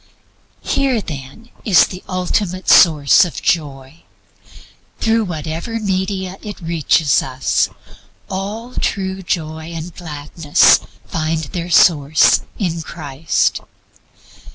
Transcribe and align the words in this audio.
Here, 0.63 0.99
then, 0.99 1.51
is 1.63 1.85
the 1.85 2.03
ultimate 2.09 2.67
source 2.67 3.23
of 3.23 3.39
Joy. 3.39 4.01
Through 4.99 5.25
whatever 5.25 5.79
media 5.79 6.39
it 6.41 6.59
reaches 6.59 7.21
us, 7.21 7.69
all 8.27 8.73
true 8.73 9.21
Joy 9.21 9.65
and 9.75 9.93
Gladness 9.95 10.79
find 11.05 11.43
their 11.43 11.69
source 11.69 12.41
in 12.57 12.81
Christ. 12.81 13.59